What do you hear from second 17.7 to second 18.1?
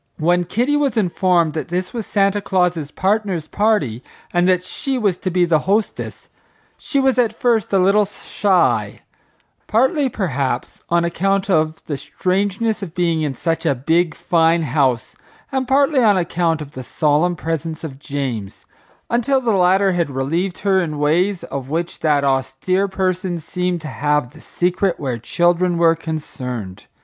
of